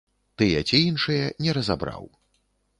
Тыя 0.41 0.63
ці 0.69 0.79
іншыя, 0.93 1.29
не 1.47 1.57
разабраў. 1.61 2.11